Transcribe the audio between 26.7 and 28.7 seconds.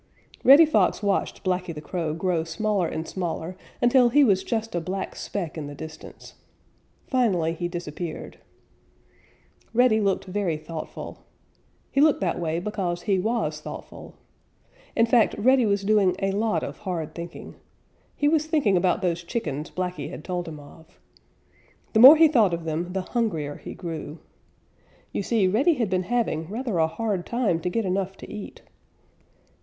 a hard time to get enough to eat.